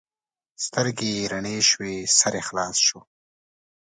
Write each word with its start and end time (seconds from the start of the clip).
سترګې 0.65 1.07
یې 1.17 1.23
رڼې 1.31 1.57
شوې؛ 1.69 1.95
سر 2.17 2.33
یې 2.37 2.41
خلاص 2.47 2.77
شو. 2.87 2.99